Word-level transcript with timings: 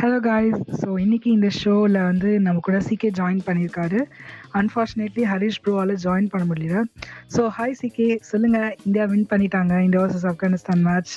Hello 0.00 0.18
guys 0.26 0.60
so 0.80 0.86
இன்றைக்கி 1.02 1.28
இந்த 1.36 1.48
ஷோவில் 1.58 1.98
வந்து 2.08 2.30
நம்ம 2.44 2.60
கூட 2.66 2.78
சிகே 2.86 3.08
ஜாயின் 3.18 3.42
பண்ணியிருக்காரு. 3.48 3.98
அன்ஃபார்ச்சுனேட்லி 4.60 5.24
ஹரிஷ் 5.32 5.58
ப்ரோவால் 5.64 5.92
ஜாயின் 6.04 6.28
பண்ண 6.32 6.44
முடியல. 6.50 6.80
ஸோ 7.34 7.42
ஹாய் 7.56 7.76
சிகே 7.80 8.06
சொல்லுங்கள் 8.30 8.74
இந்தியா 8.86 9.04
வின் 9.12 9.28
பண்ணிட்டாங்க 9.32 9.82
இந்தியா 9.86 10.02
வர்சஸ் 10.04 10.26
ஆப்கானிஸ்தான் 10.30 10.82
மேட்ச் 10.88 11.14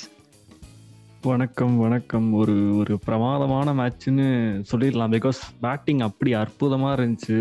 வணக்கம் 1.32 1.74
வணக்கம். 1.84 2.28
ஒரு 2.40 2.56
ஒரு 2.80 2.96
பிரமாதமான 3.06 3.74
மேட்ச்னு 3.80 4.28
சொல்லிடலாம். 4.72 5.14
பிகாஸ் 5.16 5.40
பேட்டிங் 5.64 6.04
அப்படி 6.08 6.32
அற்புதமாக 6.42 6.96
இருந்துச்சு. 6.98 7.38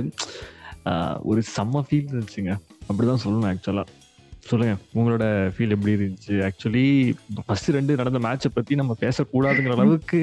ஒரு 1.32 1.44
செம்ம 1.56 1.86
ஃபீல் 1.88 2.12
இருந்துச்சுங்க. 2.12 2.54
அப்படி 2.90 3.08
தான் 3.12 3.24
சொல்லணும் 3.26 3.50
ஆக்சுவலாக 3.54 3.88
சொல்லுங்க 4.48 4.74
உங்களோட 4.96 5.24
ஃபீல் 5.54 5.74
எப்படி 5.76 5.94
இருந்துச்சு? 5.98 6.36
ஆக்சுவலி 6.48 6.86
ஃபர்ஸ்ட் 7.46 7.70
ரெண்டு 7.70 7.96
நடந்த 7.96 8.20
மேட்சை 8.20 8.50
பற்றி 8.50 8.76
நம்ம 8.76 8.96
பேசக்கூடாதுங்கிற 9.02 9.76
அளவுக்கு. 9.78 10.22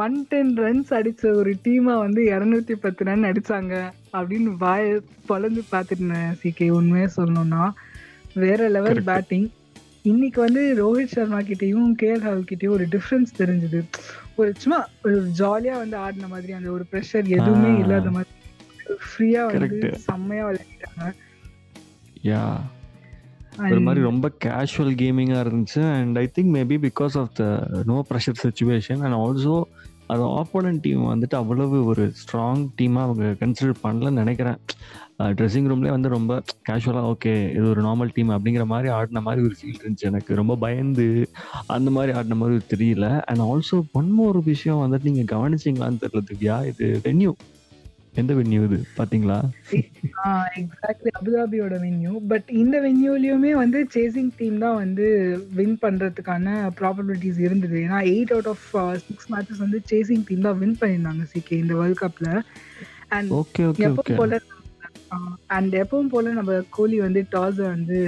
ஒன் 0.00 0.16
டென் 0.30 0.56
ரன்ஸ் 0.56 0.90
அடிச்ச 0.96 1.32
ஒரு 1.34 1.52
டீமா 1.64 1.94
வந்து 1.98 2.22
இரநூத்தி 2.30 2.74
பத்து 2.76 3.04
ரன் 3.04 3.24
அடிச்சாங்க 3.24 3.74
அப்படின்னு 4.12 4.50
வாய 4.62 4.84
பொழந்து 5.28 5.62
பார்த்துட்டேன் 5.72 6.36
சிகே 6.42 6.68
உண்மையே 6.70 7.06
சொல்லணும்னா 7.16 7.62
வேற 8.36 8.68
லெவல். 8.68 9.02
பேட்டிங் 9.02 9.48
இன்னைக்கு 10.04 10.40
வந்து 10.40 10.62
ரோஹித் 10.76 11.14
சர்மா 11.14 11.40
கிட்டயும் 11.40 11.88
கேஎல் 12.00 12.24
ராகுல் 12.26 12.50
கிட்டயும் 12.50 12.76
ஒரு 12.76 12.86
டிஃப்ரென்ஸ் 12.92 13.32
தெரிஞ்சுது. 13.38 13.80
ஒரு 14.36 14.50
சும்மா 14.58 14.78
ஒரு 15.04 15.16
ஜாலியா 15.38 15.74
வந்து 15.76 15.96
ஆடின 15.96 16.28
மாதிரி 16.28 16.52
அந்த 16.52 16.70
ஒரு 16.70 16.84
ப்ரெஷர் 16.92 17.26
எதுவுமே. 17.38 17.72
இல்லாத 17.82 18.10
மாதிரி 18.10 18.30
ஃப்ரீயா 19.04 19.42
வந்து. 19.52 19.90
செம்மையா 20.08 20.44
விளையாடிட்டாங்க 20.48 21.12
யா 22.30 22.42
ஒரு 23.70 23.80
மாதிரி 23.86 24.00
ரொம்ப 24.08 24.26
கேஷுவல் 24.44 24.92
கேமிங்காக 25.00 25.44
இருந்துச்சு. 25.44 25.80
And 25.98 26.18
I 26.22 26.26
think 26.36 26.52
maybe 26.58 26.76
because 26.86 27.16
of 27.22 27.34
the 27.40 27.44
no 27.90 27.96
pressure 28.10 28.40
situation 28.44 29.02
and 29.06 29.18
also 29.24 29.56
அது 30.12 30.22
ஆப்போனன்ட் 30.40 30.82
டீம் 30.84 31.02
வந்துட்டு 31.10 31.36
அவ்வளவு 31.40 31.76
ஒரு 31.90 32.04
ஸ்ட்ராங் 32.20 32.62
டீமாக 32.78 33.06
அவங்க 33.06 33.26
கன்சிடர் 33.42 33.82
பண்ணலன்னு 33.84 34.20
நினைக்கிறேன். 34.22 34.58
ட்ரெஸ்ஸிங் 35.38 35.68
ரூம்லேயே 35.70 35.94
வந்து 35.96 36.14
ரொம்ப 36.14 36.32
கேஷுவலாக 36.68 37.10
ஓகே 37.12 37.34
இது 37.56 37.64
ஒரு 37.72 37.80
நார்மல் 37.86 38.12
டீம் 38.16 38.30
அப்படிங்கிற 38.36 38.64
மாதிரி 38.72 38.88
ஆடின 38.96 39.22
மாதிரி 39.26 39.44
ஒரு 39.48 39.54
ஃபீல் 39.58 39.80
இருந்துச்சு 39.80 40.08
எனக்கு. 40.10 40.38
ரொம்ப 40.40 40.56
பயந்து 40.64 41.06
அந்த 41.76 41.90
மாதிரி 41.96 42.12
ஆடின 42.18 42.38
மாதிரி 42.42 42.60
தெரியல. 42.72 43.08
அண்ட் 43.30 43.44
ஆல்சோ 43.50 43.78
ஒன் 44.00 44.10
ஒரு 44.28 44.42
விஷயம் 44.50 44.82
வந்துட்டு 44.84 45.10
நீங்கள் 45.10 45.30
கவனிச்சிங்களான்னு 45.34 46.02
தெரியல 46.04 46.22
திவ்யா. 46.32 46.58
இது 46.72 46.86
வென்யூ 47.06 47.32
எந்த 48.14 48.32
வென்யூ 48.38 48.60
இது? 48.66 48.78
பார்த்தீங்களா 48.98 49.36
எக்ஸாக்ட்லி 50.60 51.10
அபுதாபியோட 51.18 51.74
வென்யூ 51.84 52.12
பட் 52.30 52.48
இந்த 52.62 52.76
வென்யூலயுமே 52.86 53.52
வந்து 53.60 53.80
சேசிங் 53.94 54.30
டீம் 54.38 54.56
தான் 54.64 54.78
வந்து 54.82 55.06
வின் 55.58 55.76
பண்றதுக்கான 55.84 56.46
ப்ராபபிலிட்டிஸ் 56.80 57.40
இருந்தது. 57.46 57.76
ஏன்னா 57.86 58.00
eight 58.14 58.32
out 58.36 58.50
of 58.54 58.64
six 59.06 59.28
matches 59.34 59.62
வந்து 59.66 59.80
சேசிங் 59.92 60.24
டீம் 60.30 60.46
தான் 60.48 60.58
வின் 60.62 60.78
பண்ணியிருந்தாங்க 60.80 61.26
சிகே 61.34 61.60
இந்த 61.64 61.76
வேர்ல்ட் 61.80 62.02
கப்ல 62.04 62.30
அண்ட் 63.18 63.30
ஓகே 63.40 63.62
ஓகே 63.70 63.86
எப்பவும் 63.88 64.20
போல 64.22 64.40
அண்ட் 65.56 65.72
எப்பவும் 65.82 66.12
போல 66.14 66.32
நம்ம 66.40 66.58
கோலி 66.76 66.98
வந்து 67.06 67.20
டாஸ் 67.34 67.62
வந்து 67.74 68.00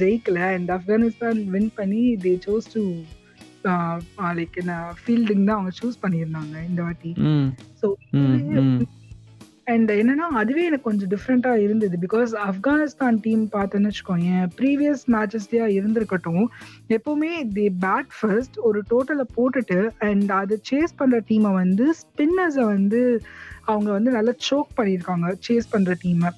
ஜெயிக்கல. 0.00 0.40
அண்ட் 0.56 0.70
ஆப்கானிஸ்தான் 0.76 1.38
வின் 1.54 1.70
பண்ணி 1.78 2.02
தே 2.24 2.32
சோஸ் 2.48 2.72
டு 2.74 2.82
லைக் 4.38 4.58
என்ன 4.62 4.74
ஃபீல்டிங் 4.98 5.46
தான் 5.46 5.56
அவங்க 5.58 5.72
சூஸ் 5.80 6.02
பண்ணியிருந்தாங்க 6.02 6.56
இந்த 6.70 6.80
வாட்டி. 6.86 7.12
ஸோ 7.80 7.86
அண்ட் 9.66 9.90
என்னன்னா 9.90 10.26
அதுவே 10.32 10.64
எனக்கு 10.64 10.82
கொஞ்சம் 10.82 11.10
டிஃப்ரெண்ட்டாக 11.10 11.62
இருந்தது. 11.62 11.96
பிகாஸ் 11.96 12.32
ஆப்கானிஸ்தான் 12.46 13.16
டீம் 13.22 13.42
பார்த்தேன்னு 13.52 13.90
வச்சுக்கோங்க 13.90 14.46
ப்ரீவியஸ் 14.58 15.02
மேட்சஸ்லேயே 15.06 15.66
இருந்திருக்கட்டும் 15.76 16.44
எப்போவுமே 16.88 17.32
தி 17.52 17.66
பேட் 17.86 18.12
ஃபர்ஸ்ட் 18.20 18.58
ஒரு 18.58 18.82
டோட்டலை 18.90 19.26
போட்டுட்டு 19.36 19.78
அண்ட் 19.98 20.30
அதை 20.32 20.58
சேஸ் 20.70 20.96
பண்ணுற 20.98 21.20
டீமை 21.30 21.52
வந்து 21.54 21.86
ஸ்பின்னர்ஸை 22.02 22.66
வந்து 22.66 23.02
அவங்க 23.66 23.90
வந்து 23.90 24.10
நல்லா 24.10 24.32
சோக் 24.48 24.70
பண்ணியிருக்காங்க 24.78 25.28
சேஸ் 25.46 25.70
பண்ற 25.70 25.94
டீமை 26.02 26.30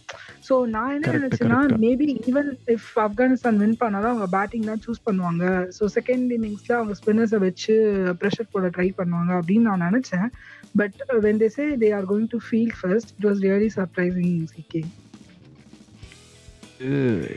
ஸோ 0.49 0.55
நான் 0.67 0.95
என்ன 0.97 1.13
நினைச்சேன்னா. 1.17 1.59
Maybe 1.85 2.07
even 2.31 2.51
if 2.75 2.91
Afghanistan 3.05 3.61
win 3.63 3.81
பண்ணாதான் 3.81 4.13
அவங்க 4.13 4.29
பேட்டிங் 4.37 4.69
தான் 4.71 4.83
சூஸ் 4.87 5.05
பண்ணுவாங்க. 5.07 5.45
ஸோ 5.77 5.85
செகண்ட் 5.97 6.31
இன்னிங்ஸ்ல 6.37 6.73
அவங்க 6.79 6.95
ஸ்பின்னர்ஸை 7.01 7.41
வச்சு 7.47 7.75
ப்ரெஷர் 8.23 8.53
போட 8.53 8.69
ட்ரை 8.69 8.89
பண்ணுவாங்க 9.01 9.33
அப்படின்னு 9.41 9.69
நான் 9.71 9.87
நினைச்சேன். 9.89 10.29
But 10.77 10.97
when 11.27 11.43
they 11.43 11.51
say 11.57 11.67
they 11.83 11.91
are 11.99 12.09
going 12.13 12.31
to 12.35 12.41
field 12.49 12.75
first 12.81 13.13
it 13.17 13.29
was 13.31 13.43
really 13.47 13.71
surprising 13.79 14.35
CK 14.55 14.83
இது 14.83 15.08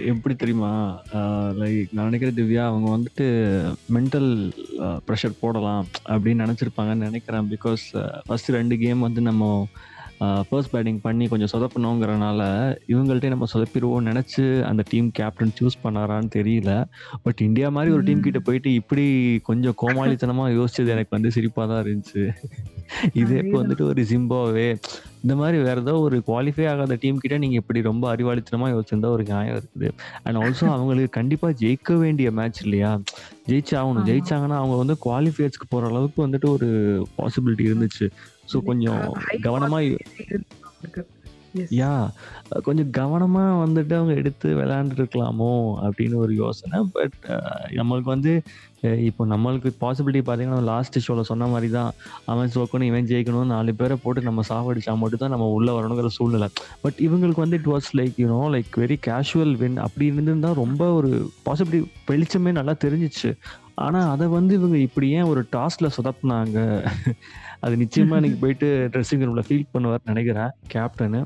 எப்படி 0.05 0.35
தெரியுமா? 0.35 0.71
லைக் 1.57 1.93
நான் 1.93 2.05
நினைக்கிறேன் 2.05 2.37
திவ்யா 2.37 2.63
அவங்க 2.65 2.87
வந்துட்டு 2.97 3.25
மென்டல் 3.93 4.29
ப்ரெஷர் 5.07 5.39
போடலாம் 5.39 5.85
அப்படின்னு 6.09 6.43
நினச்சிருப்பாங்கன்னு 6.45 7.07
நினைக்கிறேன் 7.09 7.49
பிகாஸ் 7.49 7.85
ஃபஸ்ட்டு 8.27 8.55
ரெண்டு 8.55 8.77
கேம் 8.77 8.99
வந்து 8.99 9.21
நம்ம 9.21 9.47
ஃபர்ஸ்ட் 10.47 10.71
பேட்டிங் 10.73 10.99
பண்ணி 11.05 11.25
கொஞ்சம் 11.31 11.51
சொதப்பணுங்கிறனால 11.53 12.41
இவங்கள்ட்டே 12.93 13.29
நம்ம 13.33 13.47
சொதப்பிடுவோம்னு 13.53 14.09
நினச்சி 14.11 14.43
அந்த 14.69 14.81
டீம் 14.89 15.07
கேப்டன் 15.19 15.53
சூஸ் 15.59 15.77
பண்ணாரான்னு 15.83 16.29
தெரியல. 16.37 16.71
பட் 17.23 17.41
இந்தியா 17.47 17.69
மாதிரி 17.77 17.93
ஒரு 17.95 18.03
டீம் 18.09 18.25
கிட்ட 18.27 18.39
போயிட்டு 18.39 18.71
இப்படி 18.73 19.05
கொஞ்சம் 19.49 19.77
கோமாளித்தனமாக 19.83 20.55
யோசிச்சது 20.59 20.93
எனக்கு 20.95 21.15
வந்து 21.17 21.31
சிரிப்பாக 21.37 21.65
தான் 21.71 21.81
இருந்துச்சு. 21.83 22.25
இதே 23.21 23.39
இப்போ 23.43 23.57
வந்துட்டு 23.61 23.83
ஒரு 23.91 24.01
ஜிம்பாவே 24.11 24.67
இந்த 25.23 25.33
மாதிரி 25.39 25.57
வேற 25.65 25.79
ஏதோ 25.85 25.93
ஒரு 26.05 26.17
குவாலிஃபை 26.27 26.63
ஆகாத 26.69 26.93
டீம் 27.01 27.21
கிட்ட 27.23 27.35
நீங்க 27.43 27.57
இப்படி 27.61 27.79
ரொம்ப 27.89 28.05
அறிவாளித்தனமா 28.15 28.67
யோசிச்சிருந்தா 28.75 29.11
ஒரு 29.17 29.23
நியாயம் 29.23 29.57
இருக்குது. 29.57 29.89
அண்ட் 30.23 30.39
ஆல்சோ 30.43 30.65
அவங்களுக்கு 30.77 31.17
கண்டிப்பா 31.19 31.49
ஜெயிக்க 31.61 31.97
வேண்டிய 32.03 32.31
மேட்ச் 32.39 32.61
இல்லையா? 32.63 32.91
ஜெயிச்சு 33.51 33.73
ஆகணும் 33.73 34.01
ஆமா. 34.01 34.07
ஜெயிச்சாங்கன்னா 34.07 34.59
அவங்க 34.61 34.75
வந்து 34.75 34.95
குவாலிஃபையர்ஸ்க்கு 35.05 35.67
போற 35.69 35.85
அளவுக்கு 35.87 36.27
வந்துட்டு 36.27 36.49
ஒரு 36.49 36.69
பாசிபிலிட்டி 37.17 37.65
இருந்துச்சு. 37.69 38.07
ஸோ 38.51 38.59
கொஞ்சம் 38.63 39.03
கவனமா 39.43 39.79
யா 41.77 41.93
கொஞ்சம் 42.63 42.91
கவனமா 42.91 43.41
வந்துட்டு 43.63 43.93
அவங்க 43.93 44.13
எடுத்து 44.13 44.49
விளையாண்டுருக்கலாமோ 44.57 45.49
அப்படின்னு 45.81 46.15
ஒரு 46.15 46.33
யோசனை. 46.35 46.79
பட் 46.93 47.17
நம்மளுக்கு 47.71 48.11
வந்து 48.15 48.33
இப்போ 49.07 49.23
நம்மளுக்கு 49.31 49.69
பாசிபிலிட்டி 49.83 50.21
பார்த்தீங்கன்னா 50.27 50.61
லாஸ்ட் 50.69 50.97
ஷோவில் 51.05 51.27
சொன்ன 51.29 51.47
மாதிரி 51.53 51.67
தான் 51.75 51.91
அவன் 52.31 52.51
சோக்கணும் 52.55 52.89
இவன் 52.91 53.09
ஜெயிக்கணும் 53.11 53.51
நாலு 53.53 53.71
பேரை 53.79 53.95
போட்டு 54.03 54.21
நம்ம 54.27 54.43
சாவடிச்சா 54.49 54.93
மட்டும் 55.01 55.21
தான் 55.23 55.33
நம்ம 55.35 55.49
உள்ள 55.57 55.69
வரணுங்கிற 55.77 56.11
சூழ்நிலை. 56.17 56.47
பட் 56.83 56.99
இவங்களுக்கு 57.07 57.43
வந்து 57.45 57.59
it 57.61 57.71
was 57.73 57.89
like 57.99 58.17
you know 58.23 58.41
like 58.55 58.79
very 58.83 58.97
casual 59.09 59.53
win 59.61 59.77
அப்படி 59.85 60.07
இருந்திருந்தா 60.11 60.51
ரொம்ப 60.63 60.85
ஒரு 60.99 61.11
பாசிபிலிட்டி 61.47 61.81
வெளிச்சமே 62.11 62.53
நல்லா 62.59 62.75
தெரிஞ்சிச்சு. 62.85 63.31
ஆனால் 63.83 64.09
அதை 64.13 64.25
வந்து 64.37 64.53
இவங்க 64.59 64.77
இப்படி 64.87 65.07
ஏன் 65.17 65.29
ஒரு 65.33 65.41
டாஸ்ல 65.55 65.87
சொதப்புனாங்க? 65.97 66.59
அது 67.65 67.75
நிச்சயமா 67.83 68.17
இன்னைக்கு 68.19 68.39
போயிட்டு 68.43 68.67
ட்ரெஸ்ஸிங் 68.93 69.25
ரூம்ல 69.27 69.43
ஃபீல் 69.47 69.71
பண்ணுவார் 69.73 70.09
நினைக்கிறேன் 70.11 70.51
கேப்டனு 70.73 71.21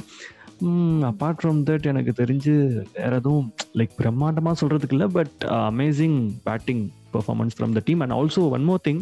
அப்பார்ட் 1.10 1.40
ஃப்ரம் 1.40 1.60
தட் 1.70 1.88
எனக்கு 1.92 2.12
தெரிஞ்சு 2.20 2.54
வேற 2.98 3.12
எதுவும் 3.22 3.48
லைக் 3.80 3.98
பிரம்மாண்டமா 4.02 4.52
சொல்றதுக்கு 4.62 4.96
இல்லை 4.98 5.08
but 5.18 5.36
amazing 5.72 6.20
batting 6.46 6.84
performance 7.16 7.56
from 7.58 7.74
the 7.74 7.84
team 7.86 8.02
and 8.02 8.16
also 8.16 8.44
one 8.52 8.66
more 8.66 8.84
thing 8.86 9.02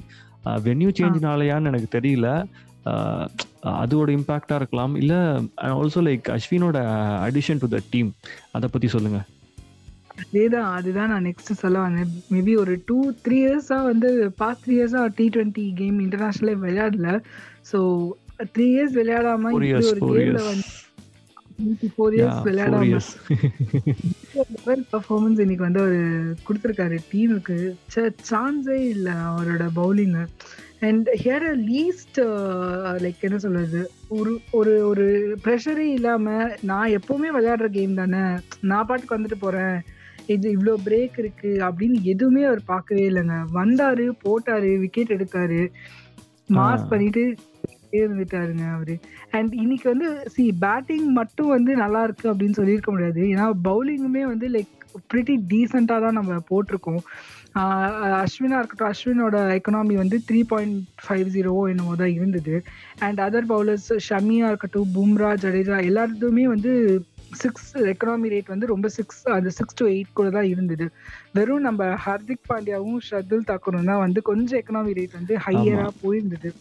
venue 0.63 0.90
சேஞ்ச்னாலயான்னு 0.97 1.69
எனக்கு 1.72 1.90
தெரியல. 1.91 2.29
அஹ், 2.85 3.28
அதோட 3.81 4.09
இம்பாக்டா 4.16 4.56
இருக்கலாம். 4.56 4.96
இல்ல 4.96 5.13
ஆல்சோ 5.74 6.01
லைக் 6.07 6.25
அஸ்வினோட 6.34 6.78
அடிஷன் 7.28 7.62
டு 7.62 7.69
த 7.69 7.79
டீம் 7.90 8.09
அதை 8.52 8.69
பத்தி 8.72 8.88
சொல்லுங்க. 8.88 9.19
அதேதான் 10.23 10.68
அதுதான் 10.73 11.09
நான் 11.09 11.25
நெக்ஸ்ட் 11.25 11.62
சொல்ல 11.62 11.78
வந்தேன். 11.79 12.12
மேபி 12.34 12.53
ஒரு 12.57 12.73
டூ 12.85 12.97
த்ரீ 13.23 13.38
இயர்ஸா 13.44 13.78
வந்து 13.84 14.09
பாஸ்ட் 14.38 14.63
த்ரீ 14.66 14.75
இயர்ஸா 14.75 15.03
டி 15.16 15.25
டுவெண்ட்டி 15.29 15.66
கேம் 15.73 15.97
இன்டர்நேஷனலே 16.00 16.56
விளையாடல. 16.62 17.07
ஸோ 17.72 17.79
த்ரீ 18.53 18.68
இயர்ஸ் 18.73 18.96
விளையாடாம 18.96 19.52
ஒரு 19.52 19.68
கேம்ல 20.03 20.44
வந்து 20.46 20.68
ஃபோர் 21.96 22.16
இயர்ஸ் 22.18 22.41
விளையாடாம. 22.47 22.84
இயர்ஸ் 22.90 23.12
பர்ஃபார்மன்ஸ் 24.94 25.41
இன்னைக்கு 25.44 25.66
வந்து 25.67 25.84
அவர் 25.85 26.02
கொடுத்துருக்காரு 26.47 26.97
டீமுக்கு. 27.11 27.58
சான்ஸே 28.32 28.79
இல்லை 28.94 29.16
அவரோட 29.32 29.66
bowling 29.79 30.16
and 30.88 31.09
here 31.23 31.47
least 31.70 32.20
like 33.03 33.26
என்ன 33.28 33.38
சொல்றது? 33.46 33.82
ஒரு 34.17 34.32
ஒரு 34.59 34.73
ஒரு 34.88 35.05
ப்ரெஷரே 35.44 35.88
இல்லாம 35.97 36.35
நான் 36.72 36.96
எப்பவுமே 36.97 37.29
விளையாடுற 37.38 37.67
கேம் 37.78 38.00
தானே. 38.02 38.23
நான் 38.72 38.88
பாட்டுக்கு 38.90 39.17
வந்துட்டு 39.17 39.40
போறேன். 39.46 39.78
இது 40.34 40.47
இவ்வளோ 40.55 40.73
பிரேக் 40.88 41.17
இருக்கு 41.23 41.52
அப்படின்னு 41.67 41.97
எதுவுமே 42.14 42.44
அவர் 42.50 42.61
பார்க்கவே 42.72 43.05
இல்லைங்க. 43.09 43.38
வந்தாரு 43.59 44.05
போட்டாரு 44.26 44.72
விக்கெட் 44.84 45.16
எடுத்தாரு. 45.17 45.61
மாஸ். 46.58 46.90
பண்ணிட்டு 46.91 47.23
இருந்துட்டாருங்க 48.01 48.66
அவரு. 48.75 48.95
அண்ட் 49.31 49.53
இன்னைக்கு 49.53 49.87
வந்து 49.93 50.07
சி 50.28 50.51
பேட்டிங் 50.61 51.07
மட்டும் 51.11 51.47
வந்து 51.47 51.75
நல்லா 51.75 52.03
இருக்கு 52.03 52.31
அப்படின்னு 52.31 52.51
சொல்லியிருக்க 52.51 52.91
முடியாது. 52.91 53.22
ஏன்னா 53.34 53.51
பவுலிங்குமே 53.63 54.23
வந்து 54.25 54.49
லைக் 54.49 54.72
ப்ரிட்டி 55.11 55.35
டீசெண்டாக 55.51 56.01
தான் 56.01 56.13
நம்ம 56.13 56.34
போட்டிருக்கோம். 56.49 57.01
ஆஹ் 57.55 58.19
அஸ்வினா 58.19 58.59
இருக்கட்டும் 58.59 58.91
அஸ்வினோட 58.91 59.37
எக்கனாமி 59.57 59.95
வந்து 59.97 60.17
த்ரீ 60.28 60.43
பாயிண்ட் 60.43 60.78
ஃபைவ் 61.05 61.28
ஜீரோவோ 61.29 61.69
என்னமோ 61.69 61.95
தான் 61.95 62.13
இருந்தது. 62.13 62.55
அண்ட் 62.99 63.19
அதர் 63.19 63.49
பவுலர்ஸ் 63.49 63.90
ஷமியா 64.09 64.47
இருக்கட்டும் 64.47 64.91
பும்ரா 64.95 65.31
ஜடேஜா 65.35 65.85
எல்லாருமே 65.85 66.47
வந்து 66.47 66.72
சிக்ஸ் 67.34 67.72
எக்கனாமி 67.91 68.29
ரேட் 68.29 68.47
வந்து 68.47 68.66
ரொம்ப 68.66 68.87
சிக்ஸ் 68.90 69.22
அது 69.28 69.51
சிக்ஸ் 69.51 69.75
டு 69.75 69.85
எயிட் 69.85 70.13
கூட 70.13 70.29
தான் 70.29 70.45
இருந்தது. 70.45 70.85
வெறும் 71.34 71.61
நம்ம 71.61 71.85
ஹர்திக் 72.05 72.47
பாண்டியாவும் 72.49 72.99
ஷர்துல் 73.09 73.47
தாக்கூரும் 73.47 73.85
தான் 73.85 73.99
வந்து 73.99 74.22
கொஞ்சம் 74.22 74.59
எக்கனாமி 74.59 74.93
ரேட் 74.93 75.11
வந்து 75.11 75.35
ஹையரா 75.37 75.87
போயிருந்தது. 76.03 76.51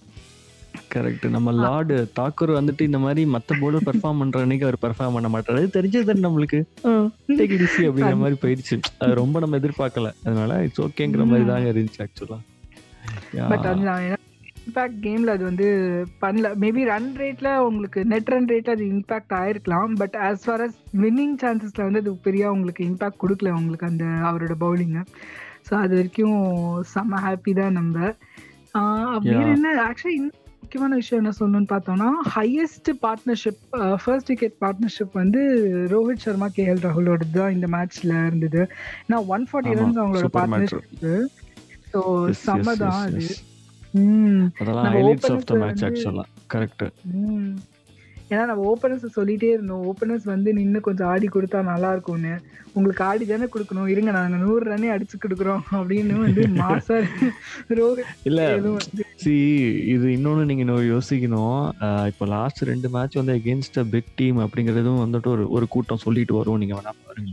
கரெக்ட் 0.94 1.26
நம்ம 1.34 1.52
லார்டு 1.64 1.96
தாக்கூர் 2.18 2.50
வந்துட்டு 2.58 2.82
இந்த 2.88 2.98
மாதிரி 3.04 3.22
மத்த 3.34 3.58
போலர் 3.60 3.86
பெர்ஃபார்ம் 3.88 4.20
பண்ற 4.22 4.40
அன்னைக்கு 4.44 4.66
அவர் 4.66 4.82
பெர்ஃபார்ம் 4.84 5.16
பண்ண 5.16 5.28
மாட்டாரு. 5.34 5.60
அது 5.60 5.76
தெரிஞ்சது 5.76 6.14
நம்மளுக்கு? 6.26 6.60
டேக் 7.38 7.54
ஈஸி 7.58 7.82
அப்படிங்கிற 7.88 8.18
மாதிரி 8.24 8.38
போயிடுச்சு. 8.42 8.76
அது 9.02 9.14
ரொம்ப 9.22 9.40
நம்ம 9.44 9.60
எதிர்பார்க்கல. 9.62 10.10
அதனால 10.26 10.58
இட்ஸ் 10.66 10.82
ஓகேங்கிற 10.86 11.24
மாதிரி 11.30 11.46
தாங்க 11.52 11.72
இருந்துச்சு 11.74 12.02
ஆக்சுவலா 12.06 12.40
பட் 13.52 13.66
அதுதான் 13.70 14.02
இம்பாக்ட் 14.66 14.98
கேம்ல 15.06 15.30
அது 15.36 15.44
வந்து 15.48 15.68
பண்ணல. 16.22 16.48
மேபி 16.64 16.82
ரன் 16.90 17.08
ரேட்ல 17.22 17.48
உங்களுக்கு 17.68 18.00
நெட் 18.12 18.30
ரன் 18.32 18.50
ரேட்ல 18.52 18.74
அது 18.76 18.84
impact 18.94 19.34
ஆயிருக்கலாம். 19.40 19.94
But 20.02 20.16
as 20.26 20.44
far 20.46 20.62
as 20.66 20.76
winning 21.04 21.34
சான்சஸ்ல 21.42 21.86
வந்து 21.88 22.02
அது 22.04 22.12
பெரிய 22.28 22.52
உங்களுக்கு 22.56 22.84
இம்பாக்ட் 22.90 23.22
கொடுக்கல 23.24 23.54
உங்களுக்கு 23.60 23.88
அந்த 23.90 24.04
அவரோட 24.28 24.56
பவுலிங்கை 24.64 25.02
ஸோ 25.68 25.74
அது 25.82 25.92
வரைக்கும் 25.98 26.38
செம்ம 26.94 27.22
ஹாப்பி 27.26 27.54
தான் 27.60 27.76
நம்ம. 27.80 28.14
வேற 29.26 29.48
என்ன 29.56 29.74
ஆக்சுவலி 29.88 30.16
முக்கியமான 30.72 30.98
விஷயம் 31.00 31.20
என்ன 31.20 31.32
சொல்லணும்னு 31.38 31.68
பார்த்தோம்னா 31.72 32.06
highest 32.34 32.88
partnership 33.02 33.58
first 34.02 34.30
wicket 34.30 34.54
partnership 34.62 35.16
வந்து 35.20 35.40
ரோஹித் 35.90 36.22
சர்மா 36.24 36.46
கே 36.54 36.62
எல் 36.72 36.80
ராகுலோட 36.84 37.24
தான் 37.34 37.52
இந்த 37.56 37.66
மேட்ச்ல 37.74 38.12
இருந்தது. 38.28 38.62
நான் 39.10 39.26
ஒன் 39.34 39.44
ஃபார்ட்டி 39.50 39.74
ரன்ஸ் 39.80 40.00
அவங்களோட 40.02 40.30
பார்ட்னர்ஷிப் 40.36 40.86
ஸோ 41.92 42.00
செம்ம 42.44 42.74
தான் 42.82 42.98
அது. 43.02 43.26
அதெல்லாம் 44.60 44.88
ஹைலைட்ஸ் 44.94 45.30
ஆஃப் 45.34 45.44
தி 45.50 45.58
மேட்ச் 45.62 45.84
ஆக்சுவலா 45.88 46.24
கரெக்ட் 46.54 46.84
ஏன்னா 48.32 48.44
நம்ம 48.50 48.64
ஓப்பனர்ஸ் 48.70 49.16
சொல்லிட்டே 49.16 49.48
இருந்தோம். 49.54 49.84
ஓப்பனர்ஸ் 49.90 50.26
வந்து 50.32 50.50
நின்று 50.58 50.80
கொஞ்சம் 50.86 51.10
ஆடி 51.12 51.28
கொடுத்தா 51.34 51.58
நல்லா 51.72 51.90
இருக்கும்னு 51.94 52.34
உங்களுக்கு 52.78 53.02
ஆடி 53.08 53.24
தானே 53.30 53.46
கொடுக்கணும். 53.54 53.88
இருங்க 53.92 54.10
நாங்க 54.16 54.36
நூறு 54.44 54.62
ரன்னே 54.70 54.92
அடிச்சு 54.94 55.16
கொடுக்குறோம் 55.24 55.62
அப்படின்னு 55.78 56.14
வந்து 56.24 56.44
மாசா 56.60 56.96
ரோஹித் 57.78 58.12
இல்ல. 58.28 58.40
சி 59.24 59.34
இது 59.94 60.06
இன்னொன்னு 60.16 60.48
நீங்க 60.50 60.64
இன்னொரு 60.66 60.86
யோசிக்கணும். 60.94 61.58
இப்போ 62.12 62.26
லாஸ்ட் 62.34 62.62
ரெண்டு 62.72 62.90
மேட்ச் 62.96 63.20
வந்து 63.20 63.36
அகேன்ஸ்ட் 63.40 63.78
பிக் 63.94 64.12
டீம் 64.20 64.40
அப்படிங்கறதும் 64.46 65.02
வந்துட்டு 65.04 65.30
ஒரு 65.36 65.46
ஒரு 65.56 65.68
கூட்டம் 65.76 66.04
சொல்லிட்டு 66.06 66.38
வரும் 66.40 66.62
நீங்க 66.64 66.76
வேணா 66.78 66.94
பாருங்க. 67.06 67.32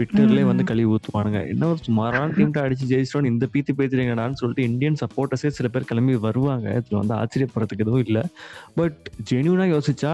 ட்விட்டர்லயே 0.00 0.46
வந்து 0.48 0.64
கழுவி 0.64 0.90
ஊத்துவானுங்க 0.92 1.40
என்ன 1.52 1.68
ஒரு 1.72 1.80
சுமாரான 1.86 2.32
டீம்ட்ட 2.36 2.64
அடிச்சு 2.64 2.90
ஜெயிச்சிட்டோம் 2.92 3.30
இந்த 3.32 3.46
பீத்தி 3.54 3.72
பேத்துறீங்கடான்னு 3.78 4.40
சொல்லிட்டு 4.40 4.68
இந்தியன் 4.70 5.00
சப்போர்ட்டர்ஸே 5.02 5.50
சில 5.58 5.68
பேர் 5.68 5.88
கிளம்பி 5.90 6.16
வருவாங்க. 6.26 6.66
இதுல 6.78 7.00
வந்து 7.02 7.16
ஆச்சரியப்படுறதுக்கு 7.20 7.86
எதுவும் 7.86 8.04
இல்லை. 8.06 8.24
பட் 8.78 9.00
ஜென்யூனா 9.30 9.66
யோசிச்சா 9.74 10.12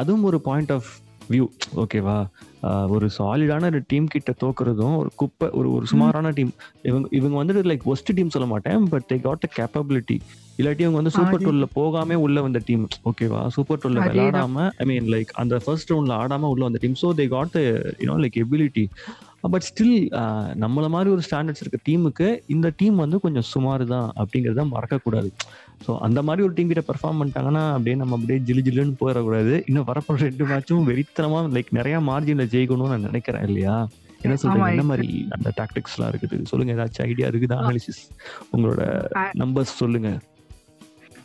அதுவும் 0.00 0.26
ஒரு 0.30 0.40
பாயிண்ட் 0.48 0.72
ஆஃப் 0.76 0.90
வியூ 1.30 1.44
ஓகேவா 1.82 2.16
ஒரு 2.94 3.06
சாலிடான 3.16 3.68
ஒரு 3.70 3.80
டீம் 3.90 4.06
கிட்ட 4.06 4.30
தோக்குறதும் 4.42 4.96
ஒரு 5.00 5.10
குப்பை 5.16 5.46
ஒரு 5.58 5.68
ஒரு 5.72 5.84
சுமாரான 5.86 6.30
டீம் 6.38 6.52
இவங்க 6.84 7.06
இவங்க 7.10 7.34
வந்துட்டு 7.40 7.68
லைக் 7.70 7.86
ஒஸ்ட் 7.92 8.12
டீம் 8.18 8.34
சொல்ல 8.34 8.48
மாட்டேன். 8.52 8.84
But 8.92 9.06
they 9.10 9.16
got 9.20 9.46
a 9.46 9.50
capability 9.56 10.16
இல்லாட்டி 10.58 10.84
அவங்க 10.84 10.98
வந்து 11.00 11.14
சூப்பர் 11.16 11.42
டூல்ல 11.42 11.66
போகாம 11.74 12.18
உள்ள 12.24 12.40
வந்த 12.40 12.60
டீம் 12.68 12.84
ஓகேவா 13.08 13.40
சூப்பர் 13.56 13.80
டூல்ல 13.82 14.04
விளையாடாம 14.06 14.66
ஐ 14.78 14.86
மீன் 14.90 15.08
லைக் 15.14 15.32
அந்த 15.42 15.54
ஃபர்ஸ்ட் 15.64 15.92
ரவுண்ட்ல 15.92 16.14
ஆடாம 16.22 16.50
உள்ள 16.52 16.64
வந்த 16.64 16.80
team 16.84 16.96
so 17.02 17.10
they 17.18 17.26
got 17.28 17.56
you know 18.02 18.16
like 18.24 18.38
ability 18.44 18.84
but 19.44 19.66
still 19.68 19.96
நம்மள 20.62 20.86
மாதிரி 20.94 21.08
ஒரு 21.14 21.22
ஸ்டாண்டர்ட்ஸ் 21.26 21.62
இருக்க 21.64 21.78
டீமுக்கு 21.88 22.28
இந்த 22.54 22.68
டீம் 22.80 22.96
வந்து 23.02 23.18
கொஞ்சம் 23.24 23.46
சுமார் 23.52 23.84
தான் 23.92 24.08
அப்படிங்கிறத 24.20 24.64
மறக்கக்கூடாது. 24.74 25.30
ஸோ 25.84 25.90
அந்த 26.06 26.20
மாதிரி 26.28 26.44
ஒரு 26.46 26.54
டீம் 26.56 26.70
கிட்ட 26.72 26.84
பெர்ஃபார்ம் 26.90 27.18
பண்ணிட்டாங்கன்னா 27.20 27.64
அப்படியே 27.74 27.96
நம்ம 28.02 28.16
அப்படியே 28.18 28.38
ஜிலு 28.48 28.64
ஜில்லுன்னு 28.68 28.96
போயிடக்கூடாது. 29.02 29.54
இன்னும் 29.68 29.88
வரப்போற 29.90 30.16
ரெண்டு 30.28 30.46
மேட்சும் 30.52 30.88
வெறித்தனமா 30.90 31.40
லைக் 31.56 31.76
நிறைய 31.78 31.98
மார்ஜின்ல 32.10 32.46
ஜெயிக்கணும்னு 32.54 32.92
நான் 32.94 33.08
நினைக்கிறேன் 33.10 33.46
இல்லையா? 33.50 33.76
என்ன 34.24 34.36
சொல்றீங்க? 34.42 34.70
என்ன 34.76 34.86
மாதிரி 34.92 35.08
அந்த 35.36 35.48
டாக்டிக்ஸ் 35.58 35.94
எல்லாம் 35.96 36.10
இருக்குது? 36.12 36.38
சொல்லுங்க 36.52 36.74
ஏதாச்சும் 36.76 37.06
ஐடியா 37.10 37.28
இருக்குதா? 37.32 37.58
அனாலிசிஸ் 37.64 38.02
உங்களோட 38.54 38.82
நம்பர்ஸ் 39.42 39.80
சொல்லுங்க. 39.82 40.10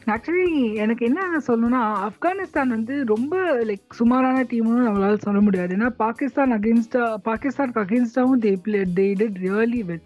ஆக்சுவலி 0.08 0.76
எனக்கு 0.76 1.06
என்ன 1.06 1.42
சொல்லணும்னா 1.48 1.82
ஆப்கானிஸ்தான் 2.06 2.68
வந்து 2.68 3.06
ரொம்ப 3.06 3.36
லைக் 3.64 3.96
சுமாரான 3.98 4.44
டீம்னு 4.44 4.86
நம்மளால 4.88 5.18
சொல்ல 5.18 5.42
முடியாது. 5.42 5.76
ஏன்னா 5.76 5.90
பாகிஸ்தான் 5.90 6.52
அகேன்ஸ்டா 6.52 7.04
பாகிஸ்தானுக்கு 7.26 7.84
அகேன்ஸ்டாவும் 7.84 8.42
they 8.42 8.58
play 8.64 8.80
they 8.80 9.14
did 9.20 9.38
really 9.44 9.82
well 9.86 10.02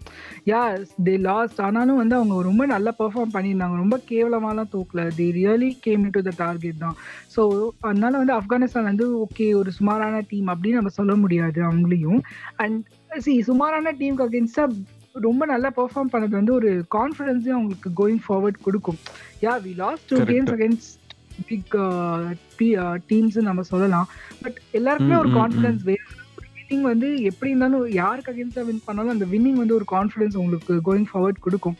yeah 0.46 0.60
they 1.04 1.18
lost 1.18 1.60
ஆனாலும் 1.60 1.96
வந்து 1.96 2.14
அவங்க 2.14 2.42
ரொம்ப 2.42 2.66
நல்லா 2.66 2.94
பெர்ஃபார்ம் 2.98 3.34
பண்ணியிருந்தாங்க. 3.34 3.76
ரொம்ப 3.76 4.00
கேவலமாலாம் 4.08 4.72
தூக்கல. 4.72 5.06
They 5.16 5.28
really 5.38 5.70
came 5.80 6.10
to 6.10 6.22
the 6.22 6.32
target 6.36 6.78
தான். 6.78 6.96
ஸோ 7.36 7.68
அதனால 7.80 8.16
வந்து 8.16 8.34
ஆப்கானிஸ்தான் 8.34 8.82
வந்து 8.82 9.26
ஓகே 9.26 9.54
ஒரு 9.54 9.72
சுமாரான 9.72 10.22
டீம் 10.28 10.46
அப்படின்னு 10.46 10.72
நம்ம 10.72 10.88
சொல்ல 10.88 11.14
முடியாது 11.14 11.62
அவங்களையும். 11.62 12.20
அண்ட் 12.56 12.84
சி 13.18 13.40
சுமாரான 13.40 13.92
டீமுக்கு 13.98 14.28
அகேன்ஸ்டாக 14.28 14.72
ரொம்ப 15.24 15.42
நல்லா 15.52 15.68
பெர்ஃபார்ம் 15.78 16.12
பண்ணது 16.12 16.34
வந்து 16.38 16.52
ஒரு 16.58 16.70
கான்ஃபிடன்ஸையும் 16.96 17.58
அவங்களுக்கு 17.58 17.90
கோயிங் 18.00 18.22
ஃபார்வர்ட் 18.26 18.64
கொடுக்கும். 18.66 18.98
Yeah 19.44 19.52
we 19.64 19.72
lost 19.82 20.08
two 20.12 20.18
games 20.32 20.52
against 20.56 21.14
big 21.48 21.74
teams 23.10 23.38
நம்ம 23.48 23.64
சொல்லலாம். 23.72 24.08
பட் 24.44 24.58
எல்லாருக்குமே 24.78 25.18
ஒரு 25.22 25.32
கான்ஃபிடன்ஸ் 25.40 25.82
வேணும். 25.90 26.12
வின்னிங் 26.42 26.86
வந்து 26.92 27.08
எப்படி 27.30 27.50
இருந்தாலும் 27.50 27.82
யாருக்கு 28.00 28.32
அகேன்ஸ்டா 28.32 28.62
வின் 28.68 28.86
பண்ணாலும் 28.86 29.14
அந்த 29.14 29.26
வின்னிங் 29.32 29.60
வந்து 29.62 29.76
ஒரு 29.78 29.86
கான்ஃபிடன்ஸ் 29.94 30.38
உங்களுக்கு 30.42 30.74
கோயிங் 30.88 31.08
ஃபார்வர்ட் 31.10 31.44
கொடுக்கும். 31.46 31.76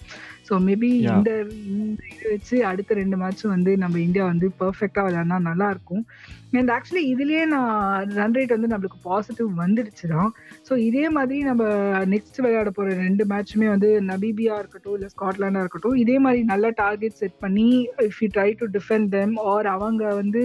ஸோ 0.48 0.54
மேபி 0.66 0.90
இந்த 1.12 1.30
இந்த 1.72 2.02
இது 2.12 2.26
வச்சு 2.34 2.56
அடுத்த 2.70 2.98
ரெண்டு 3.00 3.16
மேட்சும் 3.22 3.54
வந்து 3.54 3.72
நம்ம 3.84 3.98
இந்தியா 4.06 4.24
வந்து 4.32 4.48
பர்ஃபெக்டா 4.60 5.04
விளையாடினா 5.06 5.38
நல்லா 5.50 5.68
இருக்கும். 5.74 6.04
அண்ட் 6.56 6.72
ஆக்சுவலி 6.74 7.02
இதுலயே 7.12 7.42
நான் 7.46 7.70
ரன் 8.16 8.34
ரேட் 8.36 8.54
வந்து 8.54 8.70
நம்மளுக்கு 8.72 8.98
பாசிட்டிவ் 9.04 9.48
வந்துடுச்சு 9.60 10.06
தான் 10.08 10.30
ஸோ 10.68 10.74
இதே 10.86 11.04
மாதிரி 11.16 11.38
நம்ம 11.42 11.64
நெக்ஸ்ட் 12.12 12.40
விளையாட 12.40 12.70
போகிற 12.70 12.96
ரெண்டு 13.00 13.24
மேட்சுமே 13.24 13.68
வந்து 13.68 13.90
நபீபியா 14.10 14.56
இருக்கட்டும் 14.58 14.96
இல்லை 14.96 15.08
ஸ்காட்லாண்டா 15.14 15.62
இருக்கட்டும் 15.64 15.98
இதே 16.02 16.16
மாதிரி 16.18 16.42
நல்ல 16.44 16.70
டார்கெட் 16.82 17.20
செட் 17.20 17.38
பண்ணி 17.40 17.68
if 18.06 18.20
you 18.22 18.28
try 18.36 18.50
to 18.60 18.68
defend 18.76 19.10
them 19.16 19.34
or 19.46 19.68
அவங்க 19.74 20.12
வந்து 20.14 20.42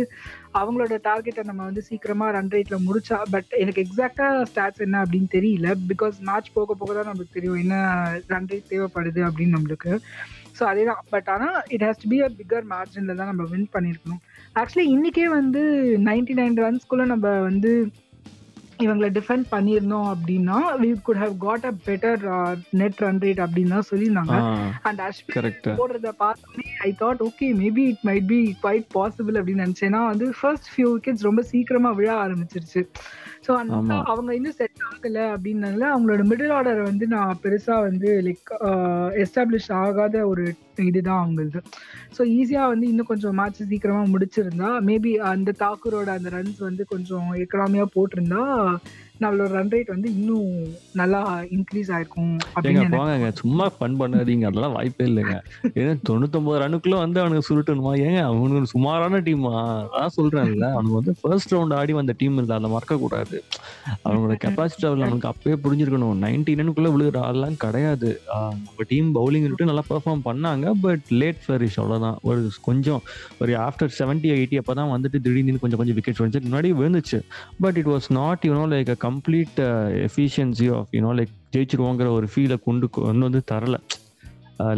அவங்களோட 0.53 0.93
டார்கெட்டை 1.03 1.43
நம்ம 1.43 1.61
வந்து 1.63 1.81
சீக்கிரமா 1.81 2.25
ரன் 2.31 2.51
ரேட்ல 2.53 2.77
முடிச்சா 2.87 3.19
பட் 3.31 3.51
எனக்கு 3.59 3.83
எக்ஸாக்டா 3.85 4.27
ஸ்டாட்ஸ் 4.49 4.83
என்ன 4.87 5.03
அப்படின்னு 5.03 5.29
தெரியல 5.37 5.69
பிகாஸ் 5.91 6.17
மேட்ச் 6.29 6.53
போக 6.53 6.73
போக 6.73 6.91
தான் 6.93 7.09
நம்மளுக்கு 7.09 7.37
தெரியும் 7.37 7.61
என்ன 7.63 7.75
ரன் 8.33 8.49
ரேட் 8.51 8.71
தேவைப்படுது 8.71 9.21
அப்படின்னு 9.27 9.55
நம்மளுக்கு. 9.57 9.93
ஸோ 10.57 10.63
அதே 10.71 10.83
தான் 10.89 11.01
பட் 11.13 11.31
ஆனால் 11.35 11.57
it 11.75 11.85
has 11.87 12.03
to 12.03 12.09
be 12.13 12.19
a 12.27 12.29
bigger 12.41 12.67
மார்ஜினில் 12.75 13.19
தான் 13.21 13.31
நம்ம 13.31 13.47
வின் 13.53 13.71
பண்ணியிருக்கணும். 13.75 14.21
ஆக்சுவலி 14.61 14.87
இன்னைக்கே 14.95 15.27
வந்து 15.39 15.63
நைன்டி 16.11 16.35
நைன் 16.41 16.61
ரன்ஸ்குள்ள 16.65 17.05
நம்ம 17.13 17.27
வந்து 17.49 17.73
இவங்களை 18.85 19.09
டிஃபெண்ட் 19.17 19.45
பண்ணியிருந்தோம் 19.53 20.07
அப்படின்னா 20.11 20.59
we 20.83 20.87
could 21.07 21.19
have 21.23 21.33
got 21.43 21.65
a 21.69 21.71
better 21.87 22.21
net 22.79 23.01
run 23.03 23.19
rate 23.25 23.41
அப்படின்னு 23.45 23.73
தான் 23.75 23.87
சொல்லியிருந்தாங்க. 23.89 24.37
அண்ட் 24.89 25.01
அஸ்வின் 25.07 25.77
போடுறத 25.81 26.11
பார்த்தோன்னே 26.23 26.65
I 26.87 26.89
thought 27.01 27.21
okay 27.27 27.47
maybe 27.61 27.83
it 27.91 28.05
might 28.09 28.27
be 28.33 28.39
quite 28.63 28.87
possible 28.97 29.37
அப்படின்னு 29.41 29.65
நினைச்சேன்னா 29.65 30.01
வந்து 30.11 30.27
ஃபர்ஸ்ட் 30.39 30.69
ஃபியூ 30.71 30.87
விக்கெட்ஸ் 30.95 31.27
ரொம்ப 31.29 31.43
சீக்கிரமா 31.51 31.91
விழ 31.99 32.09
ஆரம்பிச்சிருச்சு. 32.23 32.83
ஸோ 33.51 33.55
அந்த 33.61 33.77
அவங்க 34.11 34.31
இன்னும் 34.33 34.57
செட் 34.57 34.81
ஆகல 34.89 35.17
அப்படின்னால 35.33 35.85
அவங்களோட 35.91 36.23
மிடில் 36.27 36.53
ஆர்டரை 36.53 36.83
வந்து 36.83 37.05
நான் 37.07 37.39
பெருசா 37.43 37.75
வந்து 37.83 38.09
லைக் 38.27 38.51
எஸ்டாப்ளிஷ் 39.23 39.69
ஆகாத 39.79 40.15
ஒரு 40.27 40.43
இதுதான் 40.85 41.21
அவங்களது. 41.21 41.59
ஸோ 42.15 42.21
ஈஸியாக 42.35 42.71
வந்து 42.73 42.85
இன்னும் 42.87 43.09
கொஞ்சம் 43.09 43.37
மேட்ச் 43.39 43.61
சீக்கிரமா 43.63 44.03
முடிச்சிருந்தா 44.13 44.69
மேபி 44.87 45.11
அந்த 45.31 45.55
தாக்கூரோட 45.59 46.09
அந்த 46.17 46.29
ரன்ஸ் 46.29 46.61
வந்து 46.61 46.85
கொஞ்சம் 46.87 47.29
எக்கனாமியா 47.43 47.85
போட்டிருந்தா 47.95 48.43
நம்மளோட 49.23 49.47
ரன் 49.57 49.71
ரேட் 49.73 49.91
வந்து 49.93 50.09
இன்னும் 50.17 50.51
நல்லா 50.99 51.19
இன்க்ரீஸ் 51.55 51.89
ஆயிருக்கும் 51.95 52.31
ஏங்க 52.69 52.85
போங்க 52.93 53.31
சும்மா 53.41 53.65
ஃபன் 53.75 53.97
பண்ணாதீங்க. 53.99 54.45
அதெல்லாம் 54.49 54.75
வாய்ப்பே 54.77 55.05
இல்லைங்க. 55.09 55.35
ஏன்னா 55.79 55.93
தொண்ணூத்தொன்பது 56.09 56.61
ரனுக்குள்ள 56.63 56.97
வந்து 57.03 57.19
அவனுக்கு 57.23 57.47
சுருட்டணுமா? 57.49 57.91
ஏங்க 58.05 58.21
அவனுக்கு 58.29 58.71
சுமாரான 58.75 59.21
டீமா 59.27 59.53
அதான் 59.95 60.15
சொல்றேன்ல. 60.19 60.67
அவனுக்கு 60.75 60.99
வந்து 60.99 61.15
ஃபர்ஸ்ட் 61.21 61.53
ரவுண்ட் 61.55 61.75
ஆடி 61.79 61.93
வந்த 61.99 62.15
டீம் 62.21 62.37
இல்லை 62.43 62.55
அதை 62.57 62.71
மறக்க 62.75 62.97
கூடாது 63.03 63.37
அவனோட 64.05 64.35
கெப்பாசிட்டி 64.45 64.85
லெவல் 64.85 65.05
நமக்கு 65.05 65.29
அப்பவே 65.31 65.55
புரிஞ்சிருக்கணும். 65.65 66.17
நைன்டி 66.25 66.55
நைனுக்குள்ள 66.59 66.91
விழுகிற? 66.95 67.19
ஆள்லாம் 67.27 67.59
கிடையாது. 67.65 68.11
நம்ம 68.33 68.87
டீம் 68.93 69.09
பவுலிங் 69.19 69.69
நல்லா 69.71 69.85
பெர்ஃபார்ம் 69.91 70.25
பண்ணாங்க. 70.29 70.73
பட் 70.85 71.05
லேட் 71.21 71.41
ஃபிளரிஷ் 71.43 71.79
அவ்வளோதான் 71.81 72.17
ஒரு 72.29 72.51
கொஞ்சம் 72.69 73.01
ஒரு 73.41 73.51
ஆஃப்டர் 73.67 73.95
செவன்டி 73.99 74.29
எயிட்டி 74.37 74.57
அப்போ 74.61 74.73
தான் 74.81 74.91
வந்துட்டு 74.95 75.17
திடீர்னு 75.25 75.61
கொஞ்சம் 75.63 75.79
கொஞ்சம் 75.81 75.97
விக்கெட் 75.99 76.21
வந்துச்சு. 76.23 76.45
முன்னாடி 76.49 76.69
விழுந்துச்சு. 76.81 77.19
But 77.63 77.77
it 77.81 77.89
was 77.93 78.09
not 78.19 78.45
you know 78.49 78.65
like 78.73 78.91
complete 79.11 79.59
efficiency 80.05 80.67
of 80.75 80.91
you know 80.95 81.13
like 81.19 81.33
ஜெயிச்சிருவோங்கிற 81.55 82.09
ஒரு 82.17 82.27
ஃபீலை 82.33 82.57
கொண்டு 82.65 82.85
கொண்டு 82.97 83.25
வந்து 83.27 83.41
தரல. 83.51 83.77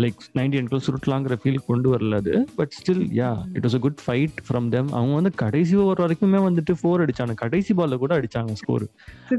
லைக் 0.01 0.19
நைன்டி 0.37 0.57
என்கில் 0.59 0.83
சுருட்டலாங்கிற 0.85 1.35
ஃபீல் 1.41 1.57
கொண்டு 1.65 1.87
வரல 1.93 2.19
அது. 2.21 2.33
But 2.57 2.73
still 2.77 3.01
yeah 3.17 3.29
it 3.55 3.65
was 3.65 3.75
a 3.75 3.81
good 3.85 4.01
fight 4.03 4.37
from 4.45 4.67
them 4.75 4.89
அவங்க 4.93 5.13
வந்து 5.19 5.31
கடைசி 5.41 5.73
ஓவர் 5.81 6.01
வரைக்குமே 6.03 6.39
வந்துட்டு 6.45 6.73
ஃபோர் 6.79 7.03
அடிச்சாங்க. 7.05 7.33
கடைசி 7.41 7.73
பால்ல 7.79 7.97
கூட 8.03 8.13
அடிச்சாங்க 8.19 8.53
ஸ்கோர் 8.61 8.85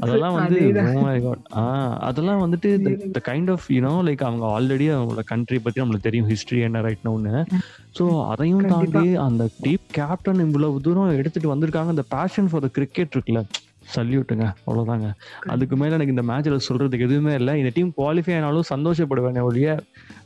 அதெல்லாம் 0.05 0.35
வந்து 0.37 0.59
ஆஹ் 1.61 1.95
அதெல்லாம் 2.09 2.43
வந்துட்டு 2.45 2.69
the 3.15 3.21
kind 3.29 3.51
of 3.51 3.67
you know 3.75 3.93
like 4.07 4.23
அவங்க 4.23 4.45
ஆல்ரெடி 4.55 4.87
அவங்களோட 4.95 5.23
கண்ட்ரி 5.33 5.59
பத்தி 5.65 5.81
நம்மளுக்கு 5.83 6.09
தெரியும். 6.09 6.29
ஹிஸ்டரி 6.33 6.61
என்ன 6.67 6.81
ரைட்னு 6.87 7.13
ஒன்று 7.15 7.35
ஸோ 7.97 8.05
அதையும் 8.31 8.65
தாண்டி 8.73 9.05
அந்த 9.27 9.43
டீப் 9.59 9.87
கேப்டன் 9.99 10.43
இவ்வளவு 10.47 10.83
தூரம் 10.87 11.17
எடுத்துட்டு 11.19 11.53
வந்திருக்காங்க. 11.53 11.95
அந்த 11.95 12.05
பேஷன் 12.15 12.49
ஃபார் 12.51 12.65
த 12.65 12.71
கிரிக்கெட் 12.77 13.15
இருக்குல்ல. 13.15 13.43
சல்யூட்டுங்க 13.93 14.45
அவ்வளோதாங்க 14.65 15.07
அதுக்கு 15.53 15.75
மேலே 15.81 15.95
எனக்கு 15.97 16.13
இந்த 16.15 16.25
மேட்ச்சில் 16.29 16.65
சொல்கிறதுக்கு 16.67 17.07
எதுவுமே 17.07 17.33
இல்லை. 17.39 17.53
இந்த 17.61 17.71
டீம் 17.75 17.91
குவாலிஃபை 17.97 18.35
ஆனாலும் 18.37 18.69
சந்தோஷப்படுவேன் 18.71 19.39
ஒழிய 19.49 19.67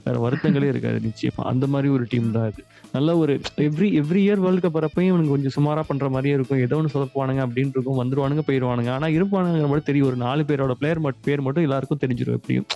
வேறு 0.06 0.20
வருத்தங்களே 0.26 0.68
இருக்காது 0.74 1.00
நிச்சயமா. 1.08 1.42
அந்த 1.52 1.66
மாதிரி 1.74 1.88
ஒரு 1.96 2.06
டீம் 2.12 2.30
தான் 2.36 2.48
இது. 2.52 2.62
நல்ல 2.96 3.10
ஒரு 3.22 3.34
every 3.66 3.88
every 4.02 4.22
year 4.26 4.44
world 4.44 4.64
cup 4.64 4.78
வரப்பையும் 4.78 5.12
இவனுக்கு 5.12 5.34
கொஞ்சம் 5.34 5.56
சுமாராக 5.58 5.86
பண்ணுற 5.90 6.08
மாதிரியே 6.16 6.36
இருக்கும். 6.38 6.62
ஏதோ 6.66 6.78
ஒன்று 6.80 6.94
சொதப்புவானுங்க 6.96 7.42
அப்படின்னு 7.48 7.76
இருக்கும். 7.76 8.00
வந்துருவானுங்க 8.02 8.44
போயிடுவானுங்க 8.50 8.92
ஆனால் 8.98 9.16
இருப்பானுங்கிற 9.18 9.70
மட்டும் 9.72 9.90
தெரியும். 9.90 10.10
ஒரு 10.12 10.20
நாலு 10.26 10.44
பேரோட 10.52 10.76
பிளேயர் 10.80 11.04
மட்டும் 11.06 11.26
பேர் 11.28 11.46
மட்டும் 11.48 11.68
எல்லாருக்கும் 11.68 12.02
தெரிஞ்சிடும் 12.06 12.40
எப்படியும். 12.40 12.68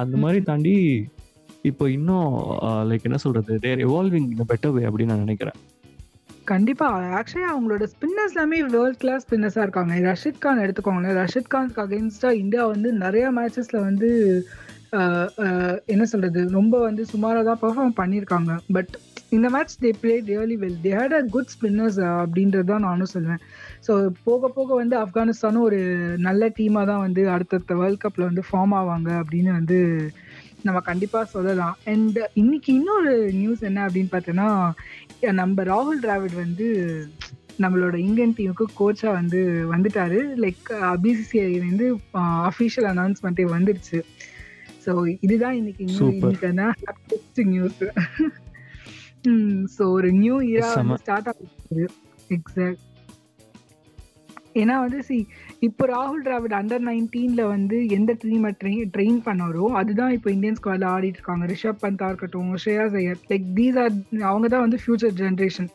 அந்த 0.00 0.16
மாதிரி 0.24 0.40
தாண்டி 0.50 0.74
இப்போ 1.70 1.84
இன்னும் 1.96 2.30
லைக் 2.88 3.06
என்ன 3.08 3.18
சொல்றது? 3.22 3.52
தேர் 3.62 3.84
எவால்விங் 3.86 4.28
இந்த 4.32 4.44
பெட்டர் 4.50 4.74
வே 4.74 4.82
அப்படின்னு 4.88 5.12
நான் 5.12 5.24
நினைக்கிறேன். 5.26 5.58
கண்டிப்பா. 6.46 6.88
ஆக்சுவலி 7.18 7.46
அவங்களோட 7.50 7.84
ஸ்பின்னர்ஸ் 7.92 8.34
எல்லாமே 8.34 8.58
வேர்ல்ட் 8.74 9.00
கிளாஸ் 9.02 9.24
ஸ்பின்னர்ஸா 9.26 9.62
இருக்காங்க. 9.66 9.94
ரஷித் 10.08 10.42
கான் 10.44 10.62
எடுத்துக்கோங்களேன். 10.64 11.16
ரஷித் 11.22 11.52
கான்க்கு 11.54 11.82
அகேன்ஸ்டா 11.84 12.30
இந்தியா 12.42 12.64
வந்து 12.74 12.88
நிறைய 13.04 13.26
மேட்சஸ்ல 13.38 13.80
வந்து 13.88 14.10
என்ன 15.92 16.02
சொல்றது? 16.10 16.40
ரொம்ப 16.58 16.74
வந்து 16.88 17.02
சுமாராக 17.12 17.44
தான் 17.48 17.62
பெர்ஃபார்ம் 17.62 17.98
பண்ணியிருக்காங்க. 18.00 18.52
பட் 18.76 18.92
இந்த 19.36 19.46
match 19.54 19.74
they 19.84 19.90
play 20.02 20.16
really 20.28 20.56
well 20.62 20.76
they 20.84 20.90
had 20.98 21.14
a 21.18 21.22
good 21.34 21.52
spinners 21.54 21.98
அப்படின்றது 22.20 22.68
தான் 22.72 22.86
நானும் 22.88 23.12
சொல்லுவேன். 23.14 23.40
ஸோ 23.86 23.92
போக 24.28 24.50
போக 24.58 24.68
வந்து 24.82 24.96
ஆப்கானிஸ்தானும் 25.04 25.66
ஒரு 25.68 25.80
நல்ல 26.28 26.50
டீமாக 26.58 26.88
தான் 26.90 27.04
வந்து 27.06 27.22
அடுத்தடுத்த 27.36 27.78
வேர்ல்ட் 27.80 28.02
கப்பில் 28.04 28.28
வந்து 28.30 28.44
ஃபார்ம் 28.48 28.74
ஆவாங்க 28.80 29.10
அப்படின்னு 29.22 29.52
வந்து 29.58 29.78
நம்ம 30.64 30.80
கண்டிப்பாக 30.80 31.24
சொல்லலாம். 31.26 31.76
அண்ட் 31.84 32.18
இன்னைக்கு 32.34 32.70
இன்னொரு 32.74 33.12
நியூஸ் 33.32 33.62
என்ன 33.62 33.80
அப்படின்னு 33.86 34.12
பார்த்தோன்னா 34.12 34.48
நம்ம 35.32 35.64
ராகுல் 35.64 36.00
டிராவிட் 36.02 36.36
வந்து 36.36 36.66
நம்மளோட 37.60 37.96
இந்தியன் 38.06 38.36
டீமுக்கு 38.38 38.66
கோச்சா 38.78 39.10
வந்து 39.12 39.40
வந்துட்டாரு. 39.72 40.20
லைக் 40.44 40.70
பிசிசிஐ 41.02 41.50
வந்து 41.68 41.88
அஃபிஷியல் 42.50 42.88
அனௌன்ஸ்மெண்ட்டே 42.92 43.46
வந்துருச்சு. 43.56 44.00
ஸோ 44.84 44.92
இதுதான் 45.20 45.52
இன்னைக்கு 45.52 45.84
Super. 45.98 46.14
இன்னைக்கு 46.14 47.44
நியூஸ் 47.52 47.78
ஸோ 49.76 49.82
ஒரு 49.90 50.08
நியூ 50.12 50.34
இயரா 50.48 50.70
ஸ்டார்ட் 50.96 51.28
ஆகுது. 51.30 51.84
எக்ஸாக்ட் 52.30 52.82
ஏன்னா 54.54 54.74
வந்து 54.82 54.98
சி 55.08 55.16
இப்போ 55.66 55.84
ராகுல் 55.86 56.22
டிராவிட் 56.26 56.54
அண்டர் 56.58 56.84
நைன்டீன்ல 56.88 57.42
வந்து 57.48 57.76
எந்த 57.96 58.12
டீமை 58.22 58.50
ட்ரெயின் 58.60 58.90
ட்ரெயின் 58.94 59.18
பண்ணாரோ 59.26 59.64
அதுதான் 59.80 60.12
இப்போ 60.16 60.28
இந்தியன் 60.30 60.58
ஸ்குவாட்ல 60.58 60.90
ஆடிட்டு 60.94 61.18
இருக்காங்க. 61.18 61.44
ரிஷப் 61.52 61.82
பந்தா 61.84 62.08
இருக்கட்டும் 62.08 62.52
Shreyas 62.62 62.84
Iyer 63.00 63.20
like 63.30 63.46
these 63.58 63.78
are 63.84 63.94
அவங்க 64.30 64.48
தான் 64.48 64.64
வந்து 64.66 64.80
ஃபியூச்சர் 64.82 65.16
ஜென்ரேஷன் 65.22 65.68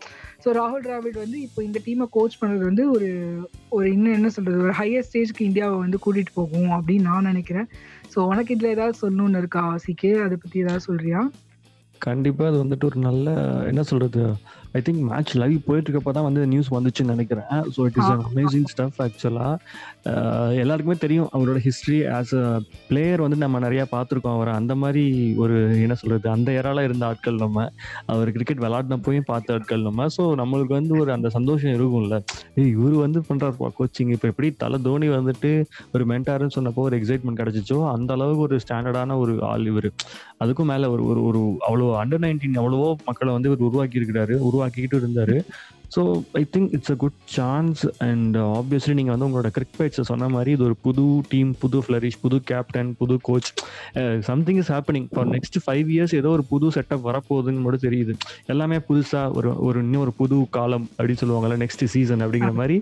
ஸோ 0.44 0.50
ராகுல் 0.60 0.84
டிராவிட் 0.88 1.18
வந்து 1.24 1.38
இப்போ 1.42 1.60
இந்த 1.64 1.80
டீமை 1.88 2.08
கோச் 2.18 2.40
பண்ணுறது 2.42 2.66
வந்து 2.70 2.84
ஒரு 2.92 3.10
ஒரு 3.78 3.88
இன்னும் 3.96 4.16
என்ன 4.20 4.30
சொல்றது 4.38 4.64
ஒரு 4.68 4.76
ஹையர் 4.82 5.08
ஸ்டேஜ்க்கு 5.10 5.48
இந்தியாவை 5.50 5.78
வந்து 5.78 6.00
கூட்டிட்டு 6.06 6.34
போகும் 6.34 6.72
அப்படின்னு 6.78 7.08
நான் 7.10 7.30
நினைக்கிறேன். 7.32 7.68
ஸோ 8.14 8.20
உனக்கு 8.32 8.54
இதில் 8.56 8.74
ஏதாவது 8.76 9.02
சொல்லணும்னு 9.02 9.42
இருக்கா 9.44 9.62
ஆசிக்கு? 9.74 10.12
அதை 10.26 10.38
பற்றி 10.38 10.64
ஏதாவது 10.64 10.88
சொல்றியா? 10.90 11.22
கண்டிப்பாக 12.02 12.50
அது 12.50 12.58
வந்துட்டு 12.64 12.88
ஒரு 12.90 13.00
நல்ல 13.00 13.30
என்ன 13.68 13.82
சொல்றது 13.84 14.22
ஐ 14.74 14.82
திங்க் 14.82 15.02
மேட்ச் 15.06 15.32
லைவ் 15.36 15.56
போயிட்டு 15.66 15.88
இருக்கப்போ 15.88 16.12
தான் 16.12 16.26
வந்து 16.26 16.42
நியூஸ் 16.48 16.70
வந்துச்சுன்னு 16.74 17.14
நினைக்கிறேன் 17.14 17.48
so 17.76 17.86
it 17.86 17.98
is. 17.98 18.10
An 18.12 18.26
amazing 18.28 18.68
stuff 18.68 19.00
ஆக்சுவலாக 19.02 19.54
எல்லாருக்குமே 20.62 20.96
தெரியும் 20.98 21.30
அவரோட 21.36 21.60
ஹிஸ்ட்ரி 21.66 21.98
ஆஸ் 22.18 22.34
அ 22.40 22.44
பிளேயர் 22.90 23.24
வந்து 23.24 23.38
நம்ம 23.38 23.58
நிறையா 23.60 23.84
பார்த்துருக்கோம். 23.92 24.36
அவரை 24.36 24.52
அந்த 24.60 24.74
மாதிரி 24.76 25.04
ஒரு 25.38 25.56
என்ன 25.84 25.96
சொல்கிறது 26.00 26.28
அந்த 26.36 26.50
ஏரால 26.60 26.84
இருந்த 26.84 27.04
ஆட்கள் 27.10 27.42
நம்ம 27.44 27.66
அவர் 28.08 28.32
கிரிக்கெட் 28.36 28.64
விளாடினப்போயும் 28.64 29.28
பார்த்த 29.30 29.56
ஆட்கள் 29.56 29.86
நம்ம. 29.88 30.08
ஸோ 30.16 30.24
நம்மளுக்கு 30.42 30.74
வந்து 30.78 30.96
ஒரு 31.02 31.12
அந்த 31.18 31.30
சந்தோஷம் 31.38 31.76
இருக்கும்ல. 31.78 32.18
இவர் 32.74 32.96
வந்து 33.04 33.22
பண்ணுறாருப்பா 33.30 33.70
கோச்சிங் 33.80 34.14
இப்போ 34.16 34.30
எப்படி 34.34 34.50
தலை 34.64 34.80
தோனி 34.88 35.10
வந்துட்டு 35.16 35.52
ஒரு 35.94 36.06
மென்டாருன்னு 36.12 36.58
சொன்னப்போ 36.58 36.86
ஒரு 36.88 36.98
எக்ஸைட்மெண்ட் 37.00 37.42
கிடச்சிச்சோ 37.42 37.80
அந்த 37.94 38.10
அளவுக்கு 38.18 38.46
ஒரு 38.48 38.58
ஸ்டாண்டர்டான 38.66 39.18
ஒரு 39.24 39.36
ஆள் 39.52 39.68
இவர். 39.72 39.90
அதுக்கும் 40.42 40.72
மேலே 40.72 40.88
ஒரு 40.96 41.04
ஒரு 41.10 41.22
ஒரு 41.30 41.40
அவ்வளோ 41.68 41.90
அண்டர் 42.02 42.24
நைன்டீன் 42.26 42.60
எவ்வளவோ 42.62 42.90
மக்களை 43.10 43.32
வந்து 43.36 43.50
இவர் 43.52 43.68
உருவாக்கி 43.70 44.00
இருக்கிறாரு 44.02 44.36
உருவாக்கிக்கிட்டு 44.50 45.00
இருந்தார். 45.02 45.36
So 45.96 46.02
I 46.40 46.44
think 46.56 46.74
it's 46.78 46.92
a 46.94 46.98
good 47.04 47.20
chance 47.38 47.82
and 48.08 48.36
obviously 48.60 48.94
நீங்கள் 49.00 49.16
வந்து 49.16 49.28
உங்களோட 49.28 49.50
கிரிக்கெட்ஸை 49.58 50.04
சொன்ன 50.10 50.30
மாதிரி 50.36 50.52
இது 50.58 50.64
ஒரு 50.70 50.76
புது 50.86 51.06
டீம் 51.32 51.52
புது 51.64 51.80
ஃப்ளரிஷ் 51.86 52.20
புது 52.24 52.38
கேப்டன் 52.52 52.90
புது 53.02 53.16
coach 53.30 53.50
something 54.30 54.60
is 54.64 54.72
happening 54.76 55.08
for 55.14 55.30
next 55.36 55.58
five 55.66 55.90
years 55.96 56.16
ஏதோ 56.22 56.32
ஒரு 56.38 56.46
புது 56.52 56.68
செட்டப் 56.78 57.08
வரப்போகுதுன்னு 57.10 57.64
மட்டும் 57.66 57.86
தெரியுது. 57.88 58.16
எல்லாமே 58.54 58.80
புதுசாக 58.90 59.34
ஒரு 59.40 59.52
ஒரு 59.68 59.80
இன்னும் 59.86 60.04
ஒரு 60.06 60.14
புது 60.22 60.38
காலம் 60.58 60.88
அப்படின்னு 60.98 61.22
சொல்லுவாங்கல்ல 61.24 61.58
நெக்ஸ்ட் 61.64 61.86
சீசன் 61.96 62.24
அப்படிங்கிற 62.26 62.54
மாதிரி. 62.62 62.78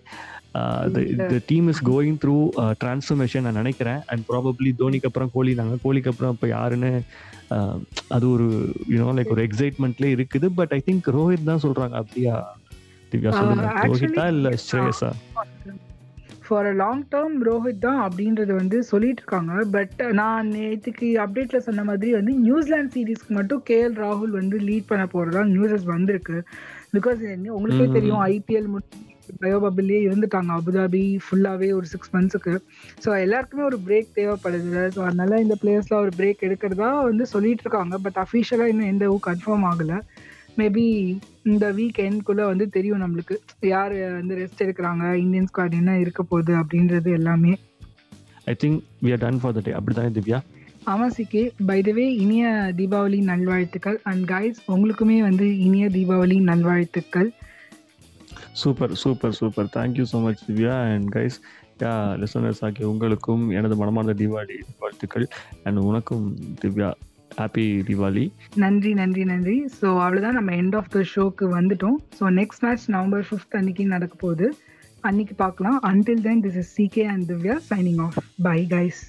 The 1.31 1.39
team 1.49 1.67
is 1.71 1.81
going 1.91 2.19
through 2.23 2.37
transformation 2.83 3.45
நான் 3.47 3.59
நினைக்கிறேன். 3.61 3.99
அண்ட் 4.11 4.23
ப்ராபப்ளி 4.29 4.71
தோனிக்கு 4.83 5.09
அப்புறம் 5.11 5.33
கோலி 5.35 5.53
நாங்கள் 5.61 5.83
கோலிக்கு 5.85 6.11
அப்புறம் 6.13 6.35
இப்போ 6.37 6.47
யாருன்னு 6.57 6.91
uh, 7.55 7.75
அது 8.15 8.25
ஒரு 8.35 8.47
யூனோ 8.93 9.11
லைக் 9.17 9.33
ஒரு 9.35 9.43
எக்ஸைட்மெண்ட்லேயே 9.47 10.15
இருக்குது. 10.17 10.47
பட் 10.59 10.73
ஐ 10.77 10.81
திங்க் 10.87 11.09
ரோஹித் 11.17 11.49
தான் 11.51 11.65
சொல்றாங்க 11.65 11.95
அப்படியா? 12.03 12.35
திவ்யா 13.11 13.31
சொல்லுங்க. 13.37 13.67
இல்ல 14.33 14.49
ஸ்ரேயஸா? 14.65 15.11
For 16.45 16.67
a 16.67 16.73
long 16.81 17.01
term 17.13 17.33
Rohit 17.47 17.81
தான் 17.85 18.01
அப்படின்றது 18.03 18.51
வந்து 18.59 18.77
சொல்லிட்டு 18.89 19.21
இருக்காங்க. 19.21 19.53
பட் 19.73 19.97
நான் 20.19 20.51
நேற்றுக்கு 20.55 21.07
அப்டேட்ல 21.23 21.59
சொன்ன 21.65 21.83
மாதிரி 21.83 22.11
வந்து 22.17 22.33
நியூசிலாந்து 22.45 22.93
சீரீஸ்க்கு 22.95 23.37
மட்டும் 23.39 23.63
கேஎல் 23.69 23.97
ராகுல் 24.03 24.37
வந்து 24.39 24.57
லீட் 24.67 24.89
பண்ண 24.91 25.05
போறதா 25.13 25.43
நியூஸஸ் 25.51 25.87
வந்திருக்கு. 25.95 26.37
பிகாஸ் 26.95 27.19
உங்களுக்கே. 27.57 27.87
தெரியும் 27.97 28.23
ஐபிஎல் 28.29 28.69
பயோபபிள்லேயே 29.41 30.01
இருந்துட்டாங்க 30.05 30.51
அபுதாபி 30.57 31.01
ஃபுல்லாவே 31.23 31.69
ஒரு 31.77 31.87
சிக்ஸ் 31.93 32.13
மந்த்ஸுக்கு 32.13 32.53
ஸோ 33.03 33.09
எல்லாருக்குமே 33.23 33.63
ஒரு 33.63 33.77
பிரேக் 33.87 34.15
தேவைப்படுது 34.15 34.83
ஸோ 34.95 34.99
அதனால 35.07 35.39
இந்த 35.45 35.55
பிளேயர்ஸ்லாம் 35.61 36.05
ஒரு 36.05 36.13
பிரேக் 36.19 36.45
எடுக்கிறதா 36.47 36.89
வந்து 37.09 37.25
சொல்லிட்டு 37.33 37.65
இருக்காங்க. 37.65 37.97
பட் 38.05 38.19
அஃபிஷியலாக 38.23 38.71
இன்னும் 38.73 38.91
எந்த 38.93 39.07
கன்ஃபார்ம் 39.27 39.65
ஆகலை. 39.71 39.97
மேபி 40.59 40.83
இந்த 41.51 41.65
வீக் 41.77 41.99
எண்ட்குள்ள 42.05 42.41
வந்து 42.51 42.65
தெரியும் 42.75 43.01
நம்மளுக்கு. 43.03 43.35
யார் 43.73 43.95
வந்து 44.19 44.35
ரெஸ்ட் 44.41 44.63
எடுக்கிறாங்க? 44.65 45.05
இந்தியன் 45.23 45.49
ஸ்குவாட் 45.49 45.79
என்ன 45.79 45.97
இருக்க 46.03 46.23
போகுது 46.23 46.53
அப்படின்றது 46.61 47.11
எல்லாமே. 47.19 47.53
I 48.51 48.55
think 48.63 48.79
we 49.03 49.11
are 49.15 49.23
done 49.25 49.39
for 49.41 49.55
the 49.57 49.63
day 49.67 49.73
அப்படிதானே 49.79 50.11
திவ்யா? 50.17 50.39
ஆமாசிக்கு 50.93 51.41
பைதவே 51.69 52.05
இனிய 52.23 52.45
தீபாவளி 52.79 53.19
நல்வாழ்த்துக்கள். 53.31 53.99
அண்ட் 54.03 54.25
கைஸ் 54.33 54.59
உங்களுக்குமே 54.75 55.17
வந்து 55.27 55.47
இனிய 55.67 55.87
தீபாவளி 55.89 56.37
நல்வாழ்த்துக்கள். 56.51 57.29
Super 58.61 58.93
super 59.03 59.35
super 59.39 59.71
thank you 59.77 60.05
so 60.11 60.19
much 60.25 60.43
Divya. 60.47 60.75
And 60.93 61.09
guys 61.15 61.39
yeah 61.81 61.91
listeners 62.21 62.61
ஆகிய 62.67 62.85
உங்களுக்கும் 62.91 63.43
எனது 63.57 63.75
மனமார்ந்த 63.75 64.13
தீபாவளி 64.21 64.55
வாழ்த்துக்கள் 64.79 65.25
அண்ட் 65.63 65.79
உனக்கும் 65.89 66.25
திவ்யா 66.61 66.89
ஹாப்பி 67.39 67.65
தீபாவளி 67.87 68.23
நன்றி 68.55 68.93
நன்றி 68.93 69.23
நன்றி. 69.23 69.55
ஸோ 69.79 69.87
அவ்வளோதான் 70.03 70.37
நம்ம 70.39 70.51
எண்ட் 70.61 70.75
ஆஃப் 70.75 70.89
த 70.89 71.01
ஷோக்கு 71.13 71.45
வந்துட்டோம். 71.57 71.97
So 72.19 72.31
next 72.39 72.63
match 72.65 72.85
November 72.95 73.25
fifth 73.27 73.57
அன்னைக்கு 73.59 73.85
நடக்க 73.85 74.15
போகுது. 74.15 74.47
அன்னைக்கு 75.01 75.35
பார்க்கலாம். 75.35 75.77
Until 75.81 76.21
then 76.21 76.41
this 76.45 76.57
is 76.63 76.71
CK 76.77 77.05
and 77.13 77.25
Divya 77.31 77.57
signing 77.69 78.01
off 78.07 78.17
bye 78.41 78.59
guys 78.75 79.01